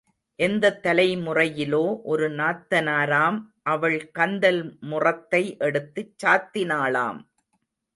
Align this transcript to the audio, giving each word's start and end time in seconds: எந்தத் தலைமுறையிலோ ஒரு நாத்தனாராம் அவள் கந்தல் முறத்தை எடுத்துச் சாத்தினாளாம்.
எந்தத் 0.39 0.79
தலைமுறையிலோ 0.85 1.83
ஒரு 2.03 2.29
நாத்தனாராம் 2.31 3.39
அவள் 3.67 4.11
கந்தல் 4.11 4.63
முறத்தை 4.89 5.43
எடுத்துச் 5.59 6.15
சாத்தினாளாம். 6.25 7.21